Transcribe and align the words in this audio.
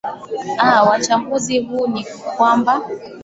aa 0.63 0.81
wachambuzi 0.83 1.59
huu 1.59 1.87
ni 1.87 2.05
kwamba 2.37 2.89